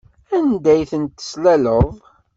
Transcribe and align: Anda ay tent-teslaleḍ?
Anda 0.37 0.69
ay 0.73 0.83
tent-teslaleḍ? 0.91 1.91